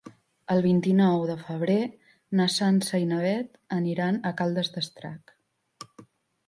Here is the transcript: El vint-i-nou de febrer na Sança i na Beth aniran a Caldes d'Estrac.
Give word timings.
El 0.53 0.61
vint-i-nou 0.65 1.25
de 1.31 1.35
febrer 1.41 1.75
na 2.41 2.47
Sança 2.55 3.03
i 3.05 3.07
na 3.13 3.21
Beth 3.27 3.61
aniran 3.79 4.19
a 4.31 4.35
Caldes 4.43 4.75
d'Estrac. 4.79 5.37